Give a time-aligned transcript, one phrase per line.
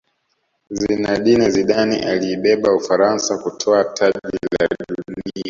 [0.69, 5.31] zinedine zidane aliibeba ufaransa kutwaa taji la dunia